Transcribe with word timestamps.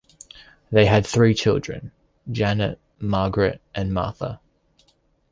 They 0.71 0.87
had 0.87 1.05
three 1.05 1.35
children, 1.35 1.91
Janet, 2.31 2.79
Margaret 2.99 3.61
and 3.75 3.93
Martha. 3.93 4.39